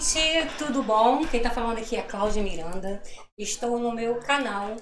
[0.00, 1.26] gente, tudo bom?
[1.26, 3.02] Quem tá falando aqui é Cláudia Miranda.
[3.36, 4.76] Estou no meu canal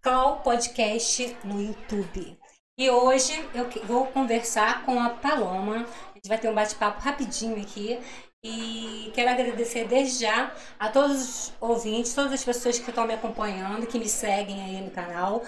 [0.00, 2.38] Clau Podcast no YouTube.
[2.78, 5.84] E hoje eu vou conversar com a Paloma.
[6.10, 7.98] A gente vai ter um bate-papo rapidinho aqui.
[8.44, 13.14] E quero agradecer desde já a todos os ouvintes, todas as pessoas que estão me
[13.14, 15.42] acompanhando, que me seguem aí no canal.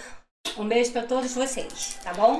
[0.59, 2.36] Um beijo para todos vocês, tá bom?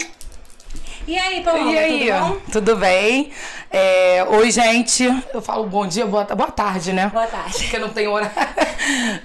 [1.07, 2.41] E aí, Paloma, e aí, tudo bom?
[2.53, 3.32] Tudo bem?
[3.71, 5.05] É, oi, gente.
[5.34, 7.09] Eu falo bom dia, boa, boa tarde, né?
[7.12, 7.59] Boa tarde.
[7.59, 8.30] Porque não tem hora.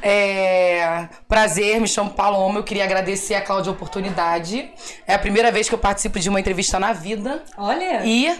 [0.03, 2.59] É, prazer, me chamo Paloma.
[2.59, 4.69] Eu queria agradecer a Cláudia a oportunidade.
[5.07, 7.43] É a primeira vez que eu participo de uma entrevista na vida.
[7.57, 8.05] Olha.
[8.05, 8.31] E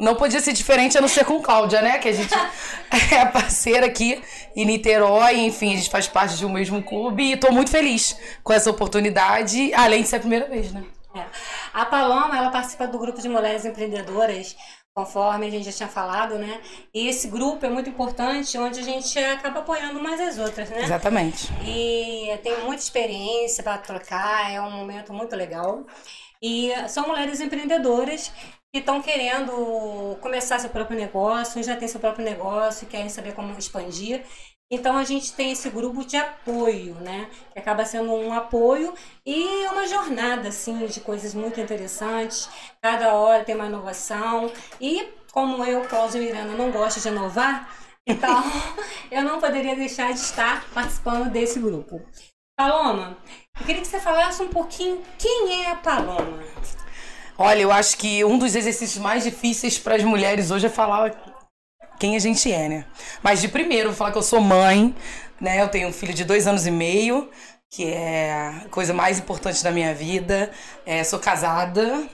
[0.00, 1.98] não podia ser diferente a não ser com Cláudia, né?
[1.98, 2.32] Que a gente
[3.12, 4.22] é parceira aqui
[4.56, 8.16] em Niterói, enfim, a gente faz parte de um mesmo clube e tô muito feliz
[8.42, 10.82] com essa oportunidade, além de ser a primeira vez, né?
[11.14, 11.26] É.
[11.72, 14.56] A Paloma, ela participa do grupo de mulheres empreendedoras,
[14.94, 16.60] conforme a gente já tinha falado, né?
[16.92, 20.82] E esse grupo é muito importante, onde a gente acaba apoiando umas as outras, né?
[20.82, 21.48] Exatamente.
[21.64, 25.84] E tem muita experiência para trocar, é um momento muito legal.
[26.42, 28.32] E são mulheres empreendedoras
[28.74, 33.56] que estão querendo começar seu próprio negócio, já tem seu próprio negócio, querem saber como
[33.58, 34.24] expandir.
[34.72, 37.28] Então a gente tem esse grupo de apoio, né?
[37.52, 42.48] Que acaba sendo um apoio e uma jornada assim de coisas muito interessantes.
[42.80, 44.50] Cada hora tem uma inovação
[44.80, 47.68] e como eu, Cláudia Miranda, não gosto de inovar,
[48.06, 48.42] então
[49.10, 52.00] eu não poderia deixar de estar participando desse grupo.
[52.56, 53.18] Paloma,
[53.60, 56.42] eu queria que você falasse um pouquinho quem é a Paloma.
[57.36, 61.31] Olha, eu acho que um dos exercícios mais difíceis para as mulheres hoje é falar
[62.02, 62.84] quem a gente é, né?
[63.22, 64.92] Mas de primeiro, vou falar que eu sou mãe,
[65.40, 65.62] né?
[65.62, 67.30] Eu tenho um filho de dois anos e meio,
[67.70, 70.50] que é a coisa mais importante da minha vida.
[70.84, 72.04] É, sou casada,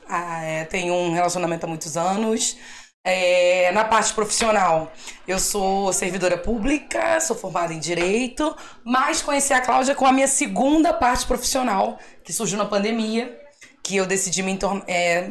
[0.45, 2.59] é, tenho um relacionamento há muitos anos.
[3.03, 4.93] É, na parte profissional,
[5.27, 10.29] eu sou servidora pública, sou formada em direito, mas conheci a Cláudia com a minha
[10.29, 13.35] segunda parte profissional, que surgiu na pandemia,
[13.83, 15.31] que eu decidi me, é,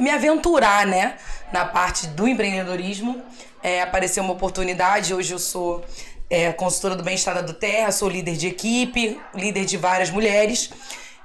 [0.00, 1.16] me aventurar, né,
[1.52, 3.22] na parte do empreendedorismo
[3.62, 5.14] é, apareceu uma oportunidade.
[5.14, 5.84] Hoje eu sou
[6.28, 10.70] é, consultora do bem-estar do Terra, sou líder de equipe, líder de várias mulheres.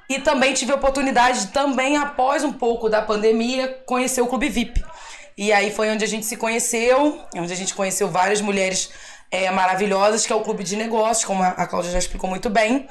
[0.09, 4.81] E também tive a oportunidade, também após um pouco da pandemia, conhecer o Clube VIP.
[5.37, 8.89] E aí foi onde a gente se conheceu, onde a gente conheceu várias mulheres
[9.29, 12.87] é, maravilhosas, que é o Clube de Negócios, como a Cláudia já explicou muito bem.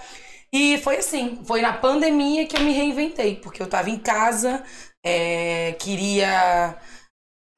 [0.52, 4.62] E foi assim, foi na pandemia que eu me reinventei, porque eu estava em casa,
[5.06, 6.76] é, queria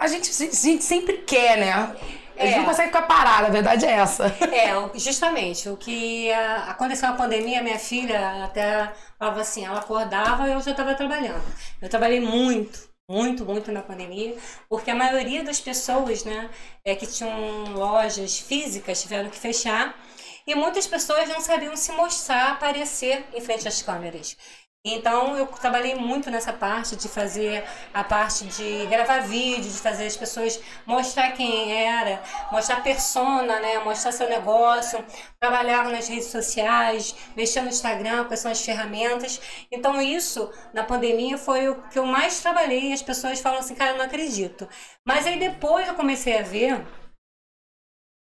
[0.00, 1.72] a gente, a gente sempre quer, né?
[1.72, 2.58] A gente é.
[2.58, 4.26] não consegue ficar parada, a verdade é essa.
[4.52, 5.68] É, justamente.
[5.68, 10.70] O que aconteceu na pandemia, minha filha até falava assim, ela acordava e eu já
[10.70, 11.42] estava trabalhando.
[11.82, 14.36] Eu trabalhei muito, muito, muito na pandemia,
[14.68, 16.48] porque a maioria das pessoas, né,
[16.84, 19.96] é, que tinham lojas físicas tiveram que fechar
[20.46, 24.36] e muitas pessoas não sabiam se mostrar, aparecer em frente às câmeras.
[24.84, 30.06] Então eu trabalhei muito nessa parte de fazer a parte de gravar vídeo, de fazer
[30.06, 32.22] as pessoas mostrar quem era,
[32.52, 35.04] mostrar persona, né, mostrar seu negócio,
[35.40, 39.40] trabalhar nas redes sociais, mexer no Instagram, quais são as ferramentas.
[39.70, 43.74] Então isso na pandemia foi o que eu mais trabalhei e as pessoas falam assim,
[43.74, 44.68] cara, eu não acredito.
[45.04, 46.86] Mas aí depois eu comecei a ver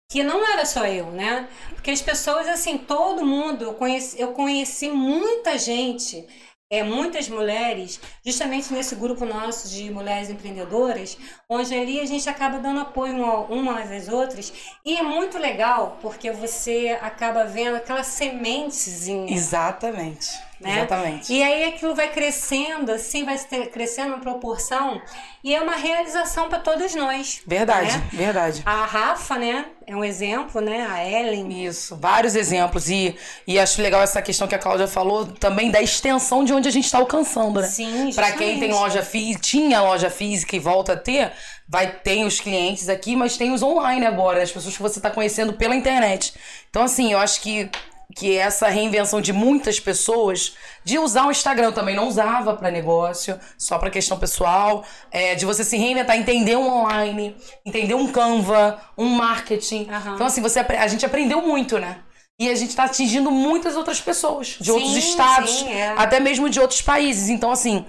[0.10, 1.48] que não era só eu, né?
[1.76, 6.28] Porque as pessoas, assim, todo mundo, eu conheci, eu conheci muita gente,
[6.72, 11.16] é, muitas mulheres, justamente nesse grupo nosso de mulheres empreendedoras,
[11.48, 14.52] onde ali a gente acaba dando apoio umas às outras,
[14.84, 19.32] e é muito legal, porque você acaba vendo aquela sementezinha.
[19.32, 20.49] Exatamente.
[20.60, 20.78] Né?
[20.78, 21.34] Exatamente.
[21.34, 23.38] E aí aquilo vai crescendo, assim, vai
[23.72, 25.02] crescendo em proporção,
[25.42, 27.42] e é uma realização para todos nós.
[27.48, 28.10] Verdade, né?
[28.12, 28.62] verdade.
[28.66, 30.86] A Rafa, né, é um exemplo, né?
[30.86, 31.66] A Ellen.
[31.66, 32.90] Isso, vários exemplos.
[32.90, 33.16] E,
[33.48, 36.72] e acho legal essa questão que a Cláudia falou também da extensão de onde a
[36.72, 37.68] gente está alcançando, né?
[37.68, 41.32] Sim, Para quem tem loja física, tinha loja física e volta a ter,
[41.68, 45.10] vai ter os clientes aqui, mas tem os online agora, as pessoas que você está
[45.10, 46.34] conhecendo pela internet.
[46.70, 47.70] Então, assim, eu acho que
[48.16, 52.72] que essa reinvenção de muitas pessoas de usar o Instagram eu também não usava para
[52.72, 57.36] negócio, só para questão pessoal, é, de você se reinventar, entender um online,
[57.66, 59.88] entender um Canva, um marketing.
[59.90, 60.16] Uhum.
[60.16, 62.00] Então assim, você a gente aprendeu muito, né?
[62.40, 65.94] E a gente está atingindo muitas outras pessoas de sim, outros estados, sim, é.
[65.98, 67.30] até mesmo de outros países.
[67.30, 67.86] Então assim,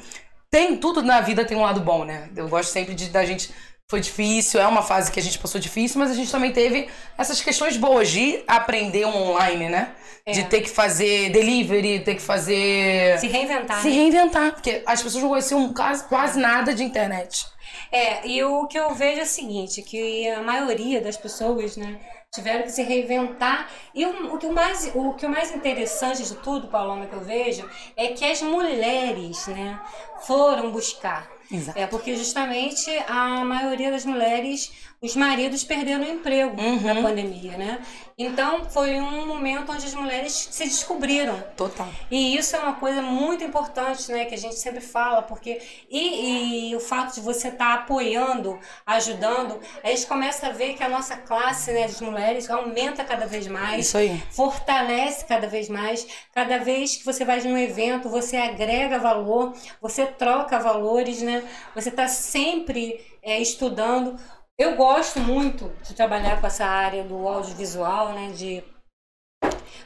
[0.51, 2.29] tem tudo na vida tem um lado bom, né?
[2.35, 3.51] Eu gosto sempre de da gente
[3.91, 6.89] foi difícil, é uma fase que a gente passou difícil, mas a gente também teve
[7.19, 9.97] essas questões boas de aprender online, né?
[10.25, 10.31] É.
[10.31, 13.19] De ter que fazer delivery, ter que fazer.
[13.19, 13.83] Se reinventar.
[13.83, 17.47] Se reinventar, porque as pessoas não conheciam quase, quase nada de internet.
[17.91, 21.99] É, e o que eu vejo é o seguinte, que a maioria das pessoas, né,
[22.33, 23.69] tiveram que se reinventar.
[23.93, 27.15] E o, o, que, o, mais, o que o mais interessante de tudo, Paulona, que
[27.15, 29.81] eu vejo, é que as mulheres, né,
[30.21, 31.40] foram buscar.
[31.51, 31.79] Exato.
[31.79, 34.71] É porque justamente a maioria das mulheres
[35.03, 36.81] os maridos perderam o emprego Uhum.
[36.83, 37.79] na pandemia, né?
[38.19, 41.43] Então foi um momento onde as mulheres se descobriram.
[41.57, 41.89] Total.
[42.11, 44.27] E isso é uma coisa muito importante, né?
[44.27, 45.59] Que a gente sempre fala, porque.
[45.91, 50.83] E, e o fato de você estar apoiando, ajudando, a gente começa a ver que
[50.83, 54.23] a nossa classe né, de mulheres aumenta cada vez mais Isso aí.
[54.31, 56.07] fortalece cada vez mais.
[56.35, 61.40] Cada vez que você vai num evento, você agrega valor, você troca valores, né?
[61.75, 64.19] Você está sempre é, estudando.
[64.59, 68.31] Eu gosto muito de trabalhar com essa área do audiovisual, né?
[68.33, 68.63] De...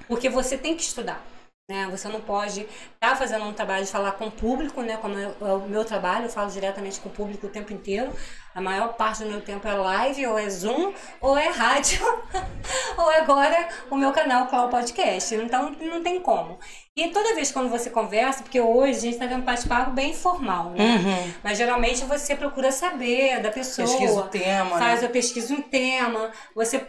[0.08, 1.24] Porque você tem que estudar.
[1.66, 1.88] Né?
[1.90, 4.98] Você não pode estar tá fazendo um trabalho de falar com o público, né?
[4.98, 8.12] como é o meu trabalho, eu falo diretamente com o público o tempo inteiro.
[8.54, 10.92] A maior parte do meu tempo é live, ou é Zoom,
[11.22, 12.04] ou é rádio,
[12.98, 15.34] ou é agora o meu canal Cloud Podcast.
[15.34, 16.58] Então não tem como.
[16.96, 20.11] E toda vez quando você conversa, porque hoje a gente está tendo um bate-papo bem
[20.11, 20.79] informal, né?
[20.79, 21.35] Uhum.
[21.43, 23.88] Mas geralmente você procura saber da pessoa.
[23.88, 25.08] Pesquisa o tema, Faz né?
[25.08, 26.87] a pesquisa um tema, você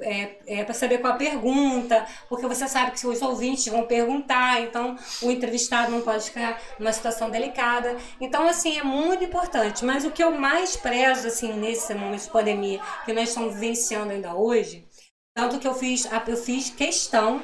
[0.00, 4.60] é, é para saber qual a pergunta, porque você sabe que os ouvintes vão perguntar,
[4.60, 7.96] então o entrevistado não pode ficar numa situação delicada.
[8.20, 9.84] Então, assim, é muito importante.
[9.84, 14.10] Mas o que eu mais prezo, assim, nesse momento de pandemia que nós estamos vivenciando
[14.10, 14.84] ainda hoje,
[15.32, 17.40] tanto que eu fiz, eu fiz questão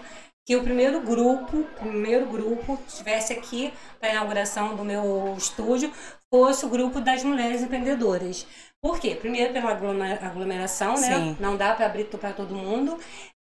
[0.47, 5.91] que o primeiro grupo, o primeiro grupo estivesse aqui para a inauguração do meu estúdio,
[6.31, 8.47] fosse o grupo das mulheres empreendedoras.
[8.83, 9.15] Por quê?
[9.15, 11.15] Primeiro pela aglome- aglomeração, né?
[11.15, 11.37] Sim.
[11.41, 12.99] Não dá para abrir para todo mundo,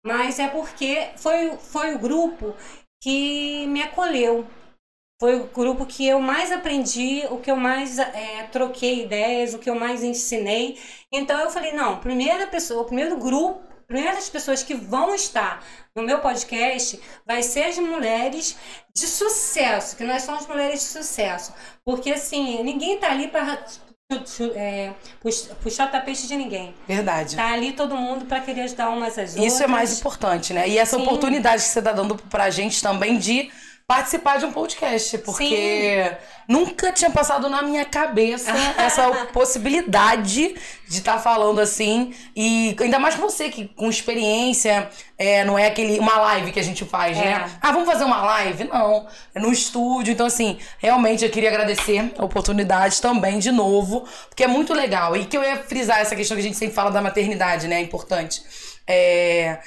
[0.06, 2.54] mas é porque foi, foi o grupo
[3.02, 4.46] que me acolheu.
[5.20, 9.60] Foi o grupo que eu mais aprendi, o que eu mais é, troquei ideias, o
[9.60, 10.80] que eu mais ensinei.
[11.12, 15.62] Então eu falei, não, primeira pessoa, o primeiro grupo, primeiras pessoas que vão estar
[15.94, 16.98] no meu podcast
[17.28, 18.56] vai ser as mulheres
[18.96, 21.54] de sucesso, que nós somos mulheres de sucesso.
[21.84, 23.66] Porque assim, ninguém tá ali para
[25.62, 26.74] puxar tapete de ninguém.
[26.88, 27.36] Verdade.
[27.36, 29.54] Tá ali todo mundo para querer ajudar umas às outras.
[29.54, 30.70] Isso é mais importante, né?
[30.70, 31.04] E essa Sim.
[31.04, 33.52] oportunidade que você tá dando pra gente também de
[33.88, 36.12] participar de um podcast, porque
[36.48, 40.56] nunca tinha passado na minha cabeça essa possibilidade
[40.88, 45.68] de estar falando assim e ainda mais com você que com experiência, é, não é
[45.68, 47.22] aquele uma live que a gente faz, É.
[47.26, 47.50] né?
[47.62, 48.64] Ah, vamos fazer uma live?
[48.66, 50.14] Não, é no estúdio.
[50.14, 55.16] Então assim, realmente eu queria agradecer a oportunidade também de novo, porque é muito legal.
[55.18, 57.76] E que eu ia frisar essa questão que a gente sempre fala da maternidade, né?
[57.76, 58.42] É importante.
[58.88, 59.60] É-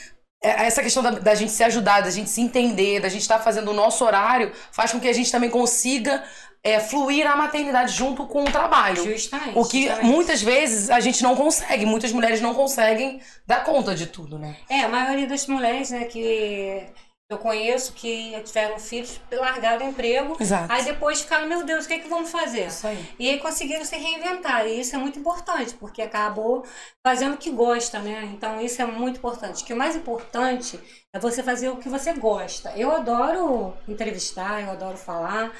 [0.44, 3.70] essa questão da, da gente se ajudar, da gente se entender, da gente estar fazendo
[3.70, 6.23] o nosso horário, faz com que a gente também consiga
[6.62, 9.05] é, fluir a maternidade junto com o trabalho.
[9.05, 9.58] Justamente.
[9.58, 10.06] O que justamente.
[10.06, 14.56] muitas vezes a gente não consegue, muitas mulheres não conseguem dar conta de tudo, né?
[14.69, 16.87] É, a maioria das mulheres, né, que
[17.35, 20.37] eu conheço que tiveram filhos, largaram o emprego.
[20.41, 20.73] Exato.
[20.73, 22.67] Aí depois ficaram, meu Deus, o que, é que vamos fazer?
[22.67, 23.09] Isso aí.
[23.19, 24.67] E aí conseguiram se reinventar.
[24.67, 26.65] E isso é muito importante, porque acabou
[27.07, 28.31] fazendo o que gosta, né?
[28.35, 29.65] Então isso é muito importante.
[29.65, 30.81] Que o mais importante
[31.13, 32.73] é você fazer o que você gosta.
[32.77, 35.53] Eu adoro entrevistar, eu adoro falar,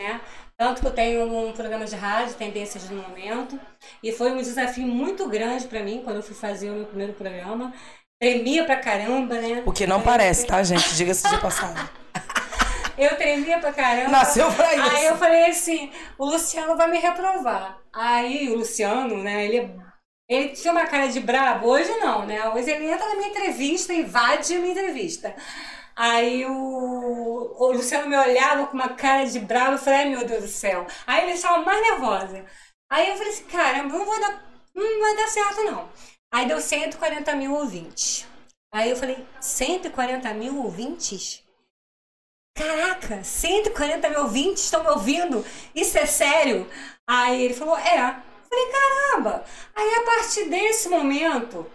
[0.00, 0.20] né?
[0.58, 3.58] Tanto que eu tenho um programa de rádio, Tendências do Momento,
[4.02, 7.14] e foi um desafio muito grande para mim quando eu fui fazer o meu primeiro
[7.14, 7.72] programa.
[8.20, 9.62] Tremia pra caramba, né?
[9.64, 10.94] O que não parece, tá, gente?
[10.94, 11.88] Diga-se de passagem.
[12.98, 14.10] Eu tremia pra caramba.
[14.10, 14.96] Nasceu pra isso.
[14.96, 17.78] Aí eu falei assim, o Luciano vai me reprovar.
[17.90, 19.70] Aí o Luciano, né, ele, é-
[20.28, 22.46] ele tinha uma cara de brabo, hoje não, né?
[22.50, 25.34] Hoje ele entra na minha entrevista, invade a minha entrevista.
[25.96, 26.52] Aí o,
[27.58, 30.48] o Luciano me olhava com uma cara de bravo, eu falei, ai meu Deus do
[30.48, 30.86] céu.
[31.06, 32.44] Aí ele estava mais nervosa.
[32.90, 35.88] Aí eu falei assim, caramba, não vai dar, não vai dar certo não.
[36.32, 38.26] Aí deu 140 mil ouvintes.
[38.72, 41.42] Aí eu falei, 140 mil ouvintes?
[42.56, 45.44] Caraca, 140 mil ouvintes estão me ouvindo?
[45.74, 46.68] Isso é sério?
[47.08, 47.98] Aí ele falou, é.
[47.98, 49.44] Eu falei, caramba!
[49.74, 51.66] Aí a partir desse momento,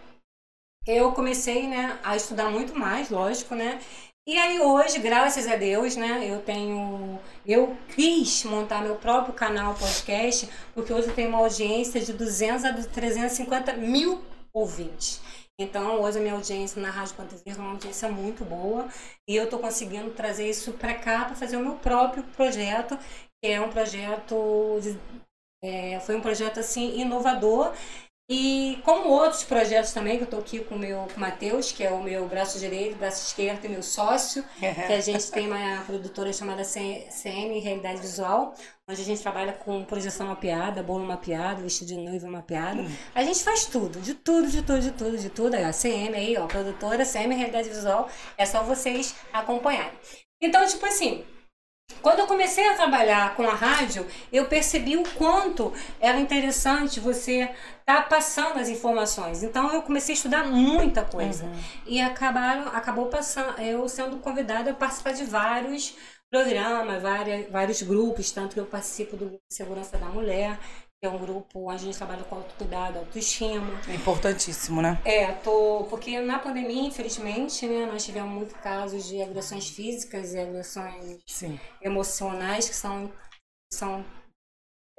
[0.87, 3.81] eu comecei, né, a estudar muito mais, lógico, né?
[4.27, 7.19] E aí hoje, graças a Deus, né, eu tenho.
[7.45, 12.65] Eu quis montar meu próprio canal podcast, porque hoje eu tenho uma audiência de 200
[12.65, 14.23] a 350 mil
[14.55, 15.21] ouvintes.
[15.59, 18.87] Então, hoje a minha audiência na Rádio Verde é uma audiência muito boa
[19.27, 22.97] e eu estou conseguindo trazer isso para cá para fazer o meu próprio projeto,
[23.43, 24.79] que é um projeto.
[24.81, 24.99] de-
[25.63, 27.73] é, foi um projeto assim inovador
[28.27, 31.91] E como outros projetos também, que eu tô aqui com o meu Matheus, que é
[31.91, 34.43] o meu braço direito, braço esquerdo e meu sócio,
[34.87, 38.55] que a gente tem uma produtora chamada CM Realidade Visual,
[38.89, 42.83] onde a gente trabalha com projeção mapeada, bolo mapeado, vestido de noiva mapeado.
[43.13, 45.55] A gente faz tudo, de tudo, de tudo, de tudo, de tudo.
[45.55, 49.93] Aí, ó, CM aí, ó, produtora, CM Realidade Visual, é só vocês acompanharem.
[50.41, 51.23] Então, tipo assim,
[52.05, 57.49] quando eu comecei a trabalhar com a rádio, eu percebi o quanto era interessante você
[57.79, 59.41] estar tá passando as informações.
[59.41, 61.45] Então eu comecei a estudar muita coisa.
[61.45, 61.59] Uhum.
[61.87, 65.95] E acabaram, acabou passando, eu sendo convidada a participar de vários
[66.29, 70.59] programas, várias, vários grupos, tanto que eu participo do grupo de segurança da mulher,
[71.05, 73.79] é um grupo onde a gente trabalha com autocuidado, autoestima.
[73.87, 74.99] É importantíssimo, né?
[75.05, 80.39] É, tô, porque na pandemia, infelizmente, né, nós tivemos muitos casos de agressões físicas e
[80.39, 81.59] agressões Sim.
[81.81, 83.11] emocionais que são,
[83.71, 84.03] são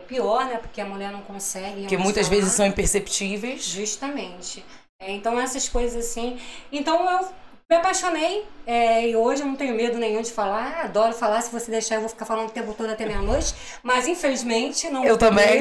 [0.06, 0.58] pior, né?
[0.58, 1.86] Porque a mulher não consegue.
[1.86, 3.64] Que muitas vezes são imperceptíveis.
[3.64, 4.64] Justamente.
[5.00, 6.38] É, então, essas coisas assim.
[6.72, 7.28] Então, eu
[7.68, 10.82] me apaixonei é, e hoje eu não tenho medo nenhum de falar.
[10.84, 13.54] Adoro falar, se você deixar eu vou ficar falando o tempo todo até meia-noite.
[13.82, 15.04] Mas infelizmente não.
[15.04, 15.60] Eu também,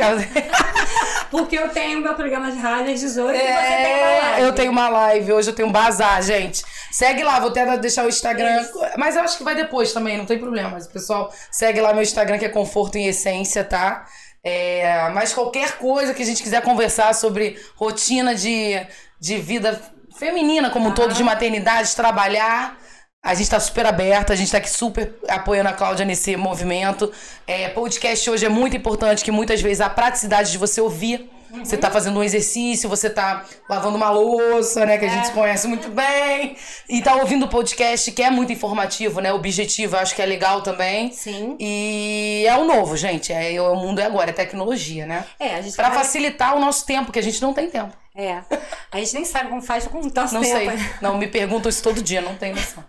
[1.32, 4.22] Porque eu tenho meu programa de rádio às 18 é, e você tem uma é,
[4.22, 4.42] live.
[4.42, 6.64] Eu tenho uma live, hoje eu tenho um bazar, gente.
[6.92, 8.62] Segue lá, vou até deixar o Instagram.
[8.62, 8.80] Isso.
[8.98, 10.70] Mas eu acho que vai depois também, não tem problema.
[10.70, 14.06] Mas, pessoal, segue lá meu Instagram que é Conforto em Essência, tá?
[14.44, 18.80] É, mas qualquer coisa que a gente quiser conversar sobre rotina de,
[19.20, 19.82] de vida
[20.18, 22.78] feminina como um todo, de maternidade, trabalhar.
[23.22, 27.12] A gente está super aberta, a gente está aqui super apoiando a Cláudia nesse movimento.
[27.48, 31.30] É, podcast hoje é muito importante, que muitas vezes a praticidade de você ouvir.
[31.52, 31.66] Uhum.
[31.66, 34.98] Você tá fazendo um exercício, você tá lavando uma louça, né?
[34.98, 35.32] Que a gente é.
[35.32, 36.56] conhece muito bem.
[36.88, 39.34] E tá ouvindo o podcast, que é muito informativo, né?
[39.34, 41.12] Objetivo, eu acho que é legal também.
[41.12, 41.56] Sim.
[41.60, 43.34] E é o novo, gente.
[43.34, 45.26] É, o mundo é agora, é tecnologia, né?
[45.40, 46.00] É, a gente Pra vai...
[46.00, 48.05] facilitar o nosso tempo, que a gente não tem tempo.
[48.16, 48.42] É.
[48.92, 50.72] A gente nem sabe como faz com tanto não tempo.
[50.72, 50.90] Não sei.
[51.02, 52.84] Não, me perguntam isso todo dia, não tenho noção.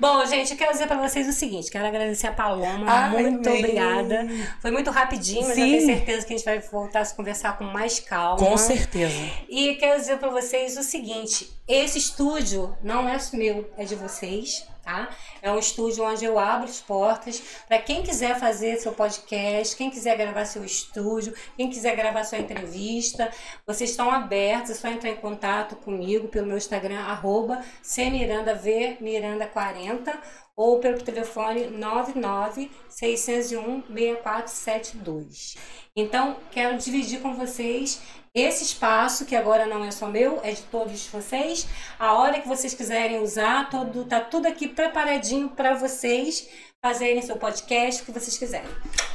[0.00, 2.86] Bom, gente, eu quero dizer para vocês o seguinte: quero agradecer a Paloma.
[2.88, 3.58] Ai, muito bem.
[3.58, 4.26] obrigada.
[4.60, 5.60] Foi muito rapidinho, mas Sim.
[5.60, 8.38] eu tenho certeza que a gente vai voltar a se conversar com mais calma.
[8.38, 9.14] Com certeza.
[9.48, 14.66] E quero dizer para vocês o seguinte: esse estúdio não é meu, é de vocês
[14.82, 15.08] tá?
[15.40, 19.90] É um estúdio onde eu abro as portas para quem quiser fazer seu podcast, quem
[19.90, 23.30] quiser gravar seu estúdio, quem quiser gravar sua entrevista,
[23.66, 30.12] vocês estão abertos, é só entrar em contato comigo pelo meu Instagram, arroba cmirandavmiranda40
[30.56, 35.56] ou pelo telefone 99 601 6472.
[35.96, 38.00] Então, quero dividir com vocês
[38.34, 41.66] esse espaço, que agora não é só meu, é de todos vocês.
[41.98, 46.48] A hora que vocês quiserem usar, todo, tá tudo aqui preparadinho para vocês
[46.84, 48.68] fazerem seu podcast, o que vocês quiserem.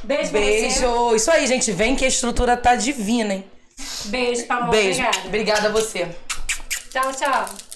[0.04, 1.14] Beijo, Beijo.
[1.14, 1.72] Isso aí, gente.
[1.72, 3.44] Vem que a estrutura tá divina, hein?
[4.06, 4.70] Beijo, Paloma.
[4.70, 5.00] Beijo.
[5.02, 5.26] Obrigada.
[5.26, 6.08] Obrigada a você.
[6.90, 7.67] Tchau, tchau.